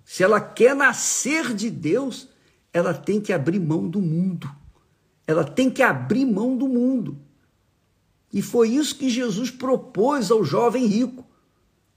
Se 0.06 0.24
ela 0.24 0.40
quer 0.40 0.76
nascer 0.76 1.54
de 1.56 1.72
Deus, 1.72 2.30
ela 2.72 2.94
tem 2.94 3.20
que 3.20 3.34
abrir 3.34 3.60
mão 3.60 3.90
do 3.90 4.00
mundo. 4.00 4.50
Ela 5.26 5.44
tem 5.44 5.72
que 5.72 5.82
abrir 5.82 6.26
mão 6.26 6.56
do 6.56 6.68
mundo. 6.68 7.18
E 8.32 8.42
foi 8.42 8.70
isso 8.70 8.96
que 8.96 9.10
Jesus 9.10 9.50
propôs 9.50 10.30
ao 10.30 10.44
jovem 10.44 10.86
rico, 10.86 11.26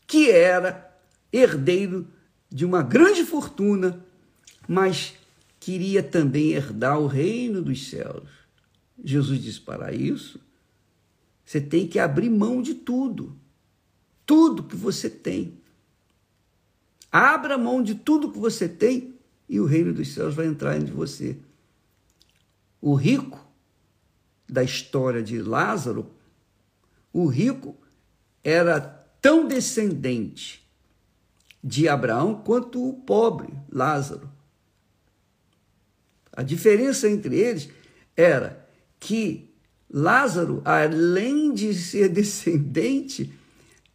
que 0.06 0.30
era 0.30 0.90
herdeiro 1.30 2.06
de 2.48 2.64
uma 2.64 2.82
grande 2.82 3.24
fortuna, 3.24 4.02
mas 4.66 5.14
queria 5.60 6.02
também 6.02 6.52
herdar 6.52 6.98
o 6.98 7.06
reino 7.06 7.62
dos 7.62 7.88
céus. 7.88 8.28
Jesus 9.02 9.42
disse: 9.42 9.60
para 9.60 9.92
isso, 9.92 10.40
você 11.44 11.60
tem 11.60 11.86
que 11.86 11.98
abrir 11.98 12.30
mão 12.30 12.60
de 12.62 12.74
tudo, 12.74 13.36
tudo 14.26 14.64
que 14.64 14.76
você 14.76 15.08
tem. 15.08 15.58
Abra 17.10 17.56
mão 17.56 17.82
de 17.82 17.94
tudo 17.94 18.30
que 18.30 18.38
você 18.38 18.68
tem 18.68 19.14
e 19.48 19.58
o 19.58 19.64
reino 19.64 19.94
dos 19.94 20.12
céus 20.12 20.34
vai 20.34 20.46
entrar 20.46 20.76
em 20.76 20.84
você. 20.84 21.38
O 22.80 22.94
rico 22.94 23.46
da 24.46 24.62
história 24.62 25.22
de 25.22 25.40
Lázaro 25.40 26.10
o 27.12 27.26
rico 27.26 27.76
era 28.44 28.80
tão 29.20 29.48
descendente 29.48 30.66
de 31.62 31.88
Abraão 31.88 32.42
quanto 32.44 32.86
o 32.86 32.92
pobre 32.92 33.52
Lázaro. 33.70 34.30
A 36.38 36.42
diferença 36.44 37.10
entre 37.10 37.36
eles 37.36 37.68
era 38.16 38.64
que 39.00 39.50
Lázaro, 39.90 40.62
além 40.64 41.52
de 41.52 41.74
ser 41.74 42.08
descendente 42.14 43.32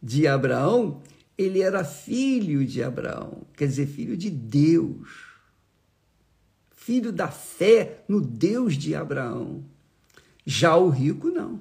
de 0.02 0.26
Abraão, 0.26 1.02
ele 1.38 1.62
era 1.62 1.82
filho 1.82 2.66
de 2.66 2.82
Abraão, 2.82 3.46
quer 3.56 3.66
dizer, 3.66 3.86
filho 3.86 4.14
de 4.14 4.28
Deus. 4.28 5.08
Filho 6.76 7.10
da 7.10 7.28
fé 7.28 8.04
no 8.06 8.20
Deus 8.20 8.76
de 8.76 8.94
Abraão. 8.94 9.64
Já 10.44 10.76
o 10.76 10.90
rico, 10.90 11.30
não. 11.30 11.58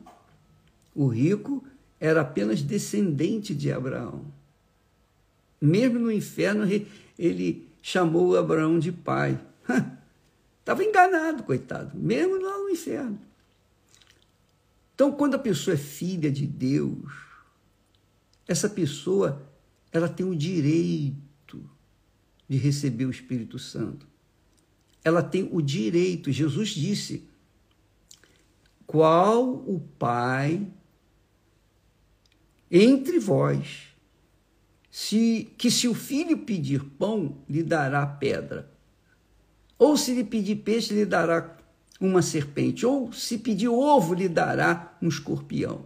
O 0.94 1.08
rico 1.08 1.64
era 1.98 2.20
apenas 2.20 2.62
descendente 2.62 3.56
de 3.56 3.72
Abraão. 3.72 4.26
Mesmo 5.62 5.98
no 5.98 6.12
inferno, 6.12 6.66
ele 7.18 7.70
chamou 7.82 8.36
Abraão 8.36 8.78
de 8.78 8.92
pai. 8.92 9.40
Estava 10.64 10.82
enganado, 10.82 11.44
coitado, 11.44 11.92
mesmo 11.94 12.42
lá 12.42 12.58
no 12.58 12.70
inferno. 12.70 13.20
Então, 14.96 15.12
quando 15.12 15.36
a 15.36 15.40
pessoa 15.40 15.74
é 15.74 15.78
filha 15.78 16.32
de 16.32 16.48
Deus, 16.48 17.12
essa 18.48 18.70
pessoa 18.70 19.46
ela 19.92 20.08
tem 20.08 20.26
o 20.26 20.34
direito 20.34 21.70
de 22.48 22.56
receber 22.56 23.06
o 23.06 23.12
Espírito 23.12 23.60
Santo. 23.60 24.08
Ela 25.04 25.22
tem 25.22 25.50
o 25.52 25.62
direito. 25.62 26.32
Jesus 26.32 26.70
disse: 26.70 27.28
qual 28.88 29.44
o 29.68 29.82
pai 30.00 30.66
entre 32.76 33.20
vós, 33.20 33.90
se, 34.90 35.54
que 35.60 35.70
se 35.70 35.88
o 35.88 35.94
filho 35.94 36.40
pedir 36.40 36.84
pão, 36.84 37.38
lhe 37.48 37.62
dará 37.62 38.04
pedra. 38.04 38.73
Ou 39.78 39.98
se 39.98 40.14
lhe 40.14 40.24
pedir 40.24 40.58
peixe, 40.58 40.94
lhe 40.94 41.06
dará 41.06 41.58
uma 42.00 42.22
serpente. 42.22 42.86
Ou 42.86 43.12
se 43.12 43.38
pedir 43.38 43.68
ovo, 43.68 44.14
lhe 44.14 44.30
dará 44.30 44.96
um 45.02 45.08
escorpião. 45.08 45.86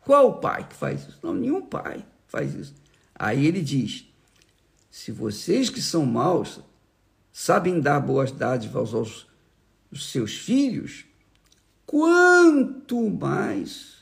Qual 0.00 0.28
o 0.28 0.34
pai 0.34 0.66
que 0.68 0.74
faz 0.74 1.02
isso? 1.08 1.18
Não, 1.22 1.34
nenhum 1.34 1.62
pai 1.62 2.04
faz 2.26 2.54
isso. 2.54 2.74
Aí 3.14 3.46
ele 3.46 3.60
diz: 3.60 4.06
se 4.90 5.10
vocês 5.10 5.68
que 5.68 5.82
são 5.82 6.06
maus 6.06 6.60
sabem 7.32 7.80
dar 7.80 8.00
boas 8.00 8.32
dádivas 8.32 8.94
aos, 8.94 9.26
aos 9.90 10.10
seus 10.10 10.36
filhos, 10.36 11.04
quanto 11.84 13.10
mais 13.10 13.96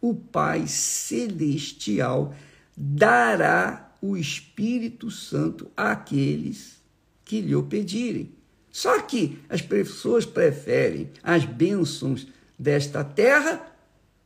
o 0.00 0.14
Pai 0.14 0.66
Celestial 0.66 2.34
dará 2.76 3.94
o 4.00 4.16
Espírito 4.16 5.10
Santo 5.10 5.70
àqueles 5.76 6.82
que 7.24 7.40
lhe 7.40 7.56
o 7.56 7.62
pedirem. 7.62 8.32
Só 8.76 9.00
que 9.00 9.38
as 9.48 9.62
pessoas 9.62 10.26
preferem 10.26 11.10
as 11.22 11.46
bênçãos 11.46 12.26
desta 12.58 13.02
terra 13.02 13.74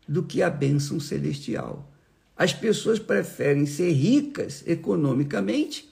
do 0.08 0.24
que 0.24 0.42
a 0.42 0.50
bênção 0.50 0.98
celestial. 0.98 1.88
As 2.36 2.52
pessoas 2.52 2.98
preferem 2.98 3.64
ser 3.64 3.92
ricas 3.92 4.64
economicamente, 4.66 5.88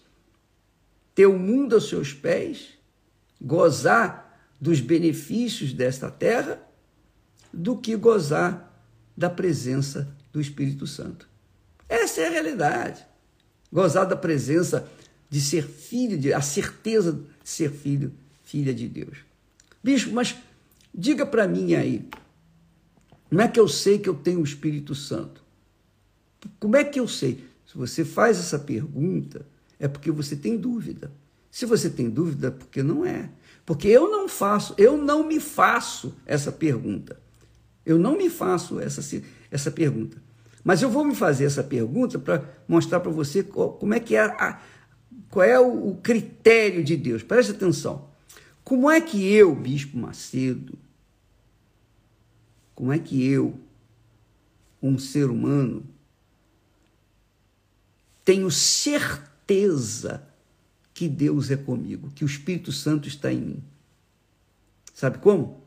ter 1.14 1.26
o 1.26 1.38
mundo 1.38 1.76
aos 1.76 1.88
seus 1.88 2.12
pés, 2.12 2.70
gozar 3.40 4.36
dos 4.60 4.80
benefícios 4.80 5.72
desta 5.72 6.10
terra, 6.10 6.60
do 7.52 7.76
que 7.76 7.94
gozar 7.94 8.76
da 9.16 9.30
presença 9.30 10.12
do 10.32 10.40
Espírito 10.40 10.84
Santo. 10.84 11.28
Essa 11.88 12.22
é 12.22 12.26
a 12.26 12.30
realidade. 12.30 13.06
Gozar 13.72 14.04
da 14.04 14.16
presença 14.16 14.90
de 15.30 15.40
ser 15.40 15.62
filho 15.62 16.18
de 16.18 16.32
a 16.32 16.40
certeza 16.40 17.12
de 17.12 17.48
ser 17.48 17.70
filho, 17.70 18.12
filha 18.48 18.72
de 18.72 18.88
Deus. 18.88 19.18
Bispo, 19.84 20.10
mas 20.14 20.34
diga 20.92 21.26
para 21.26 21.46
mim 21.46 21.74
aí, 21.74 22.08
como 23.28 23.42
é 23.42 23.46
que 23.46 23.60
eu 23.60 23.68
sei 23.68 23.98
que 23.98 24.08
eu 24.08 24.14
tenho 24.14 24.40
o 24.40 24.44
Espírito 24.44 24.94
Santo? 24.94 25.44
Como 26.58 26.74
é 26.74 26.82
que 26.82 26.98
eu 26.98 27.06
sei? 27.06 27.44
Se 27.66 27.76
você 27.76 28.06
faz 28.06 28.38
essa 28.38 28.58
pergunta, 28.58 29.44
é 29.78 29.86
porque 29.86 30.10
você 30.10 30.34
tem 30.34 30.56
dúvida. 30.56 31.12
Se 31.50 31.66
você 31.66 31.90
tem 31.90 32.08
dúvida, 32.08 32.48
é 32.48 32.50
porque 32.50 32.82
não 32.82 33.04
é. 33.04 33.28
Porque 33.66 33.86
eu 33.86 34.10
não 34.10 34.26
faço, 34.26 34.74
eu 34.78 34.96
não 34.96 35.28
me 35.28 35.38
faço 35.38 36.16
essa 36.24 36.50
pergunta. 36.50 37.20
Eu 37.84 37.98
não 37.98 38.16
me 38.16 38.30
faço 38.30 38.80
essa, 38.80 39.02
essa 39.50 39.70
pergunta. 39.70 40.16
Mas 40.64 40.80
eu 40.80 40.88
vou 40.88 41.04
me 41.04 41.14
fazer 41.14 41.44
essa 41.44 41.62
pergunta 41.62 42.18
para 42.18 42.42
mostrar 42.66 43.00
para 43.00 43.12
você 43.12 43.42
como 43.42 43.92
é 43.92 44.00
que 44.00 44.16
é 44.16 44.20
a, 44.20 44.58
qual 45.28 45.44
é 45.44 45.60
o, 45.60 45.90
o 45.90 45.96
critério 45.96 46.82
de 46.82 46.96
Deus. 46.96 47.22
Preste 47.22 47.52
atenção. 47.52 48.07
Como 48.68 48.90
é 48.90 49.00
que 49.00 49.26
eu, 49.32 49.54
Bispo 49.54 49.96
Macedo, 49.96 50.78
como 52.74 52.92
é 52.92 52.98
que 52.98 53.26
eu, 53.26 53.58
um 54.82 54.98
ser 54.98 55.30
humano, 55.30 55.86
tenho 58.22 58.50
certeza 58.50 60.22
que 60.92 61.08
Deus 61.08 61.50
é 61.50 61.56
comigo, 61.56 62.10
que 62.10 62.22
o 62.22 62.26
Espírito 62.26 62.70
Santo 62.70 63.08
está 63.08 63.32
em 63.32 63.40
mim? 63.40 63.64
Sabe 64.92 65.16
como? 65.16 65.62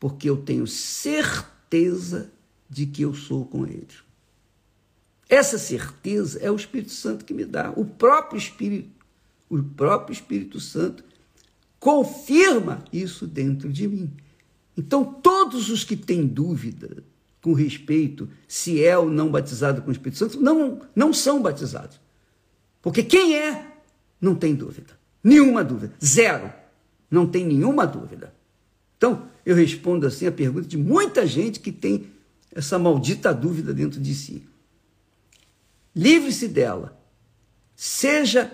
Porque 0.00 0.28
eu 0.28 0.36
tenho 0.38 0.66
certeza 0.66 2.32
de 2.68 2.84
que 2.84 3.02
eu 3.02 3.14
sou 3.14 3.44
com 3.46 3.64
Ele. 3.64 3.86
Essa 5.28 5.56
certeza 5.56 6.40
é 6.40 6.50
o 6.50 6.56
Espírito 6.56 6.90
Santo 6.90 7.24
que 7.24 7.32
me 7.32 7.44
dá. 7.44 7.70
O 7.76 7.84
próprio 7.84 8.36
Espírito, 8.36 8.90
o 9.48 9.62
próprio 9.62 10.12
Espírito 10.12 10.58
Santo 10.58 11.09
confirma 11.80 12.84
isso 12.92 13.26
dentro 13.26 13.72
de 13.72 13.88
mim. 13.88 14.12
Então, 14.76 15.02
todos 15.02 15.70
os 15.70 15.82
que 15.82 15.96
têm 15.96 16.26
dúvida 16.26 17.02
com 17.42 17.54
respeito 17.54 18.28
se 18.46 18.84
é 18.84 18.96
ou 18.96 19.10
não 19.10 19.30
batizado 19.30 19.80
com 19.80 19.88
o 19.88 19.92
Espírito 19.92 20.18
Santo, 20.18 20.40
não, 20.40 20.82
não 20.94 21.12
são 21.12 21.42
batizados. 21.42 21.98
Porque 22.82 23.02
quem 23.02 23.36
é, 23.36 23.66
não 24.20 24.34
tem 24.34 24.54
dúvida. 24.54 24.98
Nenhuma 25.24 25.64
dúvida. 25.64 25.94
Zero. 26.04 26.52
Não 27.10 27.26
tem 27.26 27.44
nenhuma 27.44 27.86
dúvida. 27.86 28.32
Então, 28.96 29.26
eu 29.44 29.56
respondo 29.56 30.06
assim 30.06 30.26
a 30.26 30.32
pergunta 30.32 30.68
de 30.68 30.76
muita 30.76 31.26
gente 31.26 31.58
que 31.58 31.72
tem 31.72 32.06
essa 32.52 32.78
maldita 32.78 33.32
dúvida 33.32 33.72
dentro 33.72 34.00
de 34.00 34.14
si. 34.14 34.46
livre-se 35.94 36.46
dela, 36.46 36.96
seja 37.74 38.52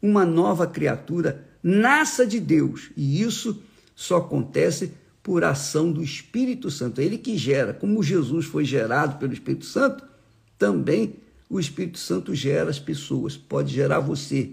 uma 0.00 0.24
nova 0.24 0.66
criatura, 0.66 1.46
nasça 1.62 2.26
de 2.26 2.40
Deus. 2.40 2.90
E 2.96 3.22
isso 3.22 3.62
só 3.94 4.16
acontece 4.16 4.92
por 5.22 5.44
ação 5.44 5.92
do 5.92 6.02
Espírito 6.02 6.70
Santo. 6.70 7.00
Ele 7.00 7.16
que 7.16 7.36
gera. 7.36 7.72
Como 7.72 8.02
Jesus 8.02 8.46
foi 8.46 8.64
gerado 8.64 9.18
pelo 9.18 9.32
Espírito 9.32 9.64
Santo, 9.64 10.04
também 10.58 11.14
o 11.48 11.60
Espírito 11.60 11.98
Santo 11.98 12.34
gera 12.34 12.70
as 12.70 12.78
pessoas, 12.78 13.36
pode 13.36 13.72
gerar 13.72 14.00
você. 14.00 14.50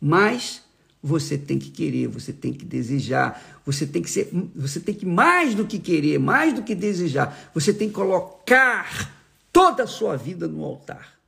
Mas 0.00 0.62
você 1.02 1.38
tem 1.38 1.58
que 1.58 1.70
querer, 1.70 2.08
você 2.08 2.32
tem 2.32 2.52
que 2.52 2.64
desejar, 2.64 3.60
você 3.64 3.86
tem 3.86 4.02
que 4.02 4.10
ser, 4.10 4.30
você 4.54 4.80
tem 4.80 4.94
que 4.94 5.06
mais 5.06 5.54
do 5.54 5.66
que 5.66 5.78
querer, 5.78 6.18
mais 6.18 6.52
do 6.52 6.62
que 6.62 6.74
desejar, 6.74 7.50
você 7.54 7.72
tem 7.72 7.88
que 7.88 7.94
colocar 7.94 9.12
toda 9.52 9.84
a 9.84 9.86
sua 9.86 10.16
vida 10.16 10.48
no 10.48 10.64
altar. 10.64 11.18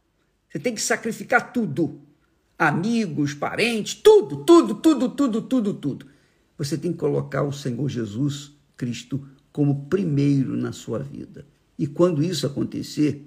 Você 0.48 0.58
tem 0.58 0.74
que 0.74 0.82
sacrificar 0.82 1.52
tudo. 1.52 2.00
Amigos, 2.68 3.34
parentes, 3.34 3.94
tudo, 3.94 4.44
tudo, 4.44 4.74
tudo, 4.76 5.08
tudo, 5.08 5.42
tudo, 5.42 5.74
tudo. 5.74 6.06
Você 6.56 6.78
tem 6.78 6.92
que 6.92 6.98
colocar 6.98 7.42
o 7.42 7.52
Senhor 7.52 7.88
Jesus 7.88 8.52
Cristo 8.76 9.26
como 9.52 9.86
primeiro 9.86 10.56
na 10.56 10.72
sua 10.72 10.98
vida. 10.98 11.46
E 11.78 11.86
quando 11.86 12.22
isso 12.22 12.46
acontecer, 12.46 13.24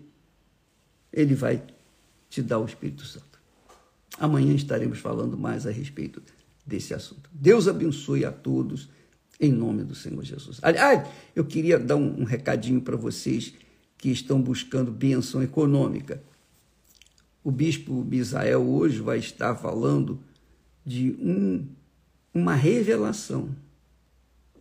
ele 1.11 1.35
vai 1.35 1.63
te 2.29 2.41
dar 2.41 2.59
o 2.59 2.65
Espírito 2.65 3.05
Santo. 3.05 3.39
Amanhã 4.19 4.53
estaremos 4.53 4.99
falando 4.99 5.37
mais 5.37 5.67
a 5.67 5.71
respeito 5.71 6.21
desse 6.65 6.93
assunto. 6.93 7.29
Deus 7.31 7.67
abençoe 7.67 8.25
a 8.25 8.31
todos, 8.31 8.89
em 9.39 9.51
nome 9.51 9.83
do 9.83 9.93
Senhor 9.93 10.23
Jesus. 10.23 10.59
Aliás, 10.61 11.07
eu 11.35 11.45
queria 11.45 11.77
dar 11.77 11.95
um, 11.95 12.21
um 12.21 12.23
recadinho 12.23 12.81
para 12.81 12.97
vocês 12.97 13.53
que 13.97 14.09
estão 14.09 14.41
buscando 14.41 14.91
bênção 14.91 15.41
econômica. 15.41 16.21
O 17.43 17.51
bispo 17.51 18.03
Misael 18.03 18.61
hoje 18.61 18.99
vai 18.99 19.19
estar 19.19 19.55
falando 19.55 20.19
de 20.85 21.11
um, 21.19 21.67
uma 22.33 22.53
revelação 22.53 23.55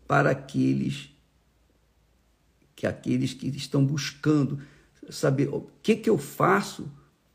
para 0.06 0.30
aqueles 0.30 1.10
que 2.74 2.86
aqueles 2.86 3.32
que 3.32 3.48
estão 3.48 3.84
buscando 3.84 4.58
saber 5.08 5.48
o 5.48 5.66
que, 5.82 5.96
que 5.96 6.10
eu 6.10 6.18
faço, 6.18 6.90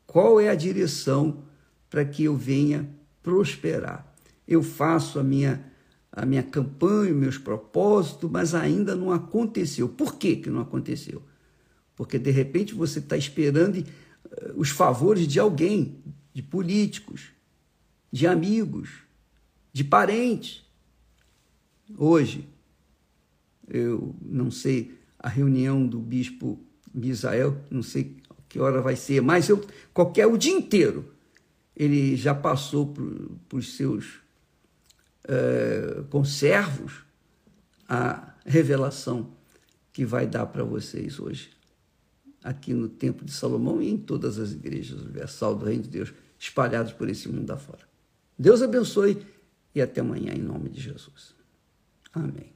qual 0.06 0.40
é 0.40 0.48
a 0.48 0.54
direção 0.54 1.42
para 1.90 2.04
que 2.04 2.24
eu 2.24 2.36
venha 2.36 2.88
prosperar. 3.22 4.14
Eu 4.46 4.62
faço 4.62 5.18
a 5.18 5.24
minha 5.24 5.72
a 6.14 6.26
minha 6.26 6.42
campanha, 6.42 7.14
meus 7.14 7.38
propósitos, 7.38 8.30
mas 8.30 8.54
ainda 8.54 8.94
não 8.94 9.10
aconteceu. 9.10 9.88
Por 9.88 10.16
que, 10.16 10.36
que 10.36 10.50
não 10.50 10.60
aconteceu? 10.60 11.22
Porque 11.96 12.18
de 12.18 12.30
repente 12.30 12.74
você 12.74 12.98
está 12.98 13.16
esperando 13.16 13.78
uh, 13.78 13.84
os 14.56 14.70
favores 14.70 15.26
de 15.26 15.38
alguém, 15.38 15.98
de 16.32 16.42
políticos, 16.42 17.30
de 18.10 18.26
amigos, 18.26 18.90
de 19.72 19.84
parentes. 19.84 20.64
Hoje, 21.96 22.48
eu 23.68 24.14
não 24.20 24.50
sei 24.50 24.98
a 25.18 25.28
reunião 25.28 25.86
do 25.86 25.98
bispo 25.98 26.58
Misael, 26.92 27.56
não 27.70 27.82
sei 27.82 28.16
que 28.48 28.58
hora 28.58 28.82
vai 28.82 28.96
ser, 28.96 29.22
mas 29.22 29.48
eu, 29.48 29.64
qualquer 29.94 30.26
o 30.26 30.36
dia 30.36 30.52
inteiro, 30.52 31.10
ele 31.74 32.16
já 32.16 32.34
passou 32.34 32.86
por, 32.86 33.30
por 33.48 33.64
seus 33.64 34.20
é, 35.24 36.02
conservos 36.10 37.04
a 37.88 38.34
revelação 38.44 39.30
que 39.92 40.04
vai 40.04 40.26
dar 40.26 40.46
para 40.46 40.64
vocês 40.64 41.18
hoje, 41.18 41.50
aqui 42.42 42.74
no 42.74 42.88
Templo 42.88 43.24
de 43.24 43.32
Salomão 43.32 43.80
e 43.80 43.90
em 43.90 43.96
todas 43.96 44.38
as 44.38 44.52
igrejas 44.52 45.00
universal 45.00 45.54
do 45.54 45.64
Reino 45.64 45.82
de 45.82 45.88
Deus, 45.88 46.12
espalhados 46.38 46.92
por 46.92 47.08
esse 47.08 47.28
mundo 47.28 47.50
afora. 47.50 47.86
Deus 48.38 48.62
abençoe 48.62 49.24
e 49.74 49.80
até 49.80 50.00
amanhã, 50.00 50.32
em 50.34 50.42
nome 50.42 50.68
de 50.68 50.80
Jesus. 50.80 51.34
Amém. 52.12 52.52